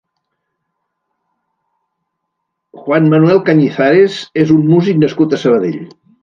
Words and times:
Juan 2.87 3.11
Manuel 3.13 3.43
Cañizares 3.51 4.17
és 4.45 4.55
un 4.57 4.65
músic 4.73 4.99
nascut 5.05 5.37
a 5.39 5.43
Sabadell. 5.45 5.79